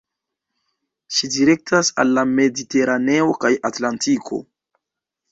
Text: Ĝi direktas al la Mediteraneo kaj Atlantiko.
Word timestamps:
Ĝi 1.17 1.27
direktas 1.33 1.91
al 2.03 2.09
la 2.19 2.23
Mediteraneo 2.29 3.27
kaj 3.45 3.51
Atlantiko. 3.71 4.41